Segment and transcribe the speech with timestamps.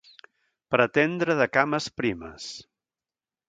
[0.75, 2.51] Pretendre de cames primes.